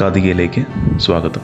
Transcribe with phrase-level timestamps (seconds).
[0.00, 0.64] കാതികയിലേക്ക്
[0.98, 1.40] സ്വാഗതം.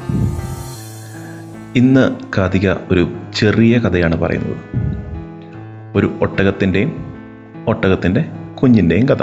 [1.77, 4.57] ഇന്ന് കാതിക ഒരു ചെറിയ കഥയാണ് പറയുന്നത്.
[5.97, 7.15] ഒരു ഒട്ടകത്തിന്റെയും
[7.69, 8.25] ഒട്ടകത്തിന്റെ
[8.63, 9.23] കുഞ്ഞിന്റെയും കഥ.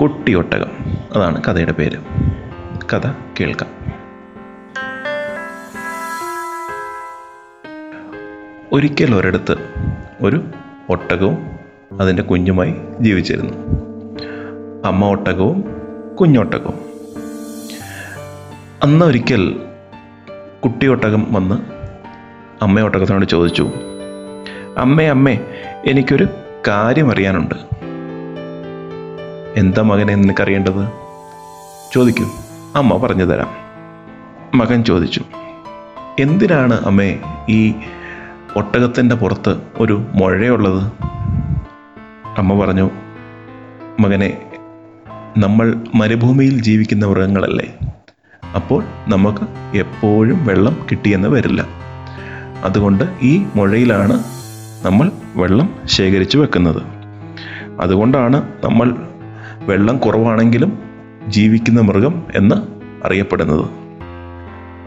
[0.00, 0.70] കുട്ടി ഒട്ടകം
[1.14, 1.98] അതാണ് കഥയുടെ പേര്.
[2.94, 3.06] കഥ
[3.40, 3.70] കേൾക്കാം.
[8.72, 9.56] ഒരിക്കൽ ഒരിടത്ത്
[10.20, 10.44] ഒരു
[10.88, 11.38] ഒട്ടകവും
[12.00, 13.54] അതിന്റെ കുഞ്ഞുമായി ജീവിച്ചിരുന്നു.
[14.84, 15.64] അമ്മ ഒട്ടകവും
[16.20, 16.91] കുഞ്ഞൊട്ടകവും.
[18.84, 19.60] അന്ന് ഒരിക്കൽ
[20.64, 21.54] കുട്ടി ഒട്ടകം വന്ന്
[22.64, 23.70] അമ്മ ഒട്ടകത്തിനോട് ചോദിച്ചു
[24.78, 25.38] അമ്മേ അമ്മേ
[25.86, 26.28] എനിക്കൊരു
[26.68, 27.54] കാര്യം അറിയാനുണ്ട്.
[29.56, 30.88] എന്താ മകനെ നിനക്കറിയേണ്ടത്?
[31.92, 32.24] ചോദിക്കൂ.
[32.76, 33.48] അമ്മ പറഞ്ഞു തരാം.
[34.58, 35.24] മകൻ ചോദിച്ചു
[36.20, 37.18] എന്തിനാണ് അമ്മേ
[37.48, 37.74] ഈ
[38.56, 40.92] ഒട്ടകത്തിന്റെ പുറത്ത് ഒരു മുഴയുള്ളത്?
[42.38, 42.90] അമ്മ പറഞ്ഞു
[44.00, 44.50] മകനെ
[45.38, 47.78] നമ്മൾ മരുഭൂമിയിൽ ജീവിക്കുന്ന മൃഗങ്ങളല്ലേ.
[48.54, 51.66] അപ്പോൾ നമുക്ക് എപ്പോഴും വെള്ളം കിട്ടിയെന്ന് വരില്ല.
[52.64, 54.24] അതുകൊണ്ട് ഈ മുഴയിലാണ്
[54.82, 56.82] നമ്മൾ വെള്ളം ശേഖരിച്ചു വെക്കുന്നത്.
[57.80, 58.96] അതുകൊണ്ടാണ് നമ്മൾ
[59.62, 60.78] വെള്ളം കുറവാണെങ്കിലും
[61.28, 62.56] ജീവിക്കുന്ന മൃഗം എന്ന്
[63.06, 63.70] അറിയപ്പെടുന്നത്.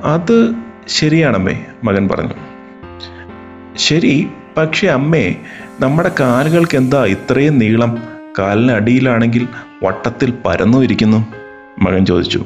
[0.03, 0.53] അത്
[0.88, 2.33] ശരിയാണമ്മേ മകൻ പറഞ്ഞു.
[3.77, 5.35] ശരി പക്ഷേ അമ്മേ
[5.79, 8.03] നമ്മുടെ കാലുകൾക്ക് എന്താ ഇത്രയും നീളം?
[8.39, 9.47] കാലിന് അടിയിലാണെങ്കിൽ
[9.83, 11.27] വട്ടത്തിൽ പരന്നു ഇരിക്കുന്നു
[11.81, 12.45] മകൻ ചോദിച്ചു.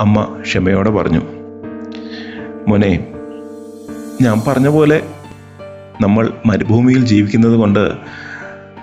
[0.00, 1.20] അമ്മ ക്ഷമയോടെ പറഞ്ഞു
[2.68, 3.06] മോനെ
[4.22, 5.02] ഞാൻ പറഞ്ഞ പോലെ
[6.00, 7.92] നമ്മൾ മരുഭൂമിയിൽ ജീവിക്കുന്നത് കൊണ്ട്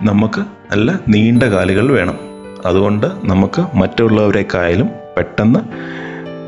[0.02, 2.18] നമുക്ക് നല്ല നീണ്ട കാലുകൾ വേണം.
[2.66, 5.60] അതുകൊണ്ട് നമുക്ക് മറ്റുള്ളവരെക്കായാലും പെട്ടെന്ന്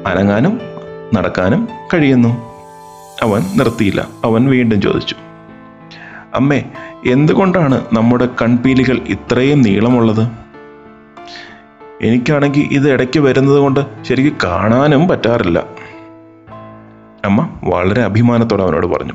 [0.08, 0.62] അനങ്ങാനും
[1.14, 2.32] നടക്കാനും കഴിയുന്നു.
[3.22, 4.08] അവൻ നിർത്തിയില്ല.
[4.24, 5.16] അവൻ വീണ്ടും ചോദിച്ചു
[6.36, 6.64] അമ്മേ
[7.06, 10.45] എന്തുകൊണ്ടാണ് നമ്മുടെ കൺപീലികൾ ഇത്രയും നീളമുള്ളത്?
[12.02, 15.60] എനിക്കാണെങ്കിൽ ഇത് ഇടയ്ക്ക് വരുന്നത് കൊണ്ട് ശരിക്കും കാണാനും പറ്റാറില്ല.
[17.26, 19.14] അമ്മ വളരെ അഭിമാനത്തോടെ അവനോട് പറഞ്ഞു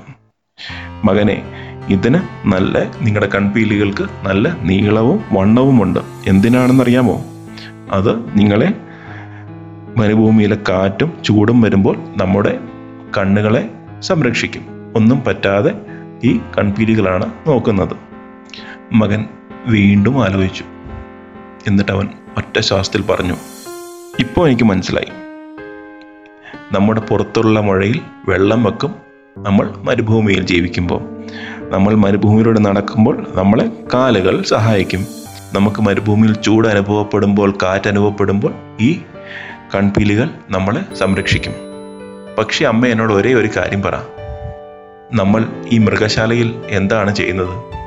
[1.04, 1.42] മകനെ
[1.88, 7.24] ഇതിന് നല്ല നിങ്ങളുടെ കൺപീലികൾക്ക് നല്ല നീളവും വണ്ണവുമുണ്ട് എന്തിനാണെന്നറിയാമോ?
[7.90, 8.72] അത് നിങ്ങളെ
[9.96, 12.58] മരുഭൂമിയിലെ കാറ്റും ചൂടും വരുമ്പോൾ നമ്മുടെ
[13.18, 13.68] കണ്ണുകളെ
[14.00, 14.66] സംരക്ഷിക്കും.
[14.96, 15.72] ഒന്നും പറ്റാതെ
[16.24, 17.96] ഈ കൺപീലികളാണ് നോക്കുന്നത്.
[18.92, 19.24] മകൻ
[19.66, 20.64] വീണ്ടും ആലോചിച്ചു.
[21.66, 23.34] എന്നിട്ട് അവൻ ഒറ്റ ശ്വാസത്തിൽ പറഞ്ഞു
[24.18, 25.10] ഇപ്പോൾ എനിക്ക് മനസ്സിലായി.
[26.72, 28.94] നമ്മുടെ പുറത്തുള്ള മഴയിൽ വെള്ളം വെക്കും
[29.38, 31.00] നമ്മൾ മരുഭൂമിയിൽ ജീവിക്കുമ്പോൾ.
[31.70, 35.06] നമ്മൾ മരുഭൂമിയിലൂടെ നടക്കുമ്പോൾ നമ്മളെ കാലുകൾ സഹായിക്കും.
[35.52, 39.00] നമുക്ക് മരുഭൂമിയിൽ ചൂട് അനുഭവപ്പെടുമ്പോൾ കാറ്റ് അനുഭവപ്പെടുമ്പോൾ ഈ
[39.74, 41.52] കൺപീലികൾ നമ്മളെ സംരക്ഷിക്കും.
[42.38, 43.94] പക്ഷേ അമ്മ എന്നോട് ഒരേ ഒരു കാര്യം പറ.
[45.12, 47.79] നമ്മൾ ഈ മൃഗശാലയിൽ എന്താണ് ചെയ്യുന്നത്?